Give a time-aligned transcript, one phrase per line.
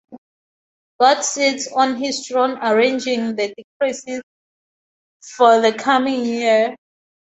[0.99, 4.03] God sits on his throne arranging the decrees
[5.23, 6.75] for the coming year.